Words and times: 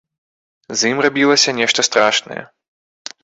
З 0.81 0.89
ім 0.93 0.97
рабілася 1.05 1.55
нешта 1.59 1.85
страшнае. 1.91 2.41